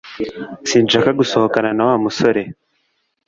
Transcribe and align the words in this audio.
Sinshaka 0.69 1.09
gusohokana 1.19 1.69
na 1.77 1.83
Wa 1.89 1.95
musore 2.03 2.41